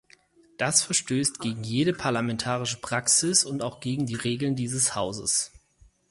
Das 0.57 0.81
verstößt 0.81 1.39
gegen 1.41 1.63
jede 1.63 1.93
parlamentarische 1.93 2.77
Praxis 2.81 3.45
und 3.45 3.61
auch 3.61 3.81
gegen 3.81 4.07
die 4.07 4.15
Regeln 4.15 4.55
dieses 4.55 4.95
Hauses. 4.95 5.51